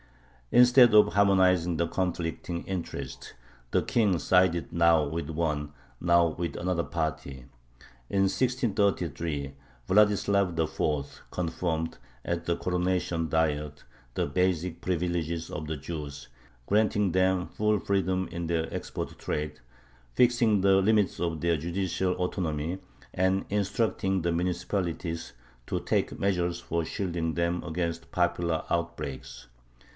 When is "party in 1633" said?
6.83-9.53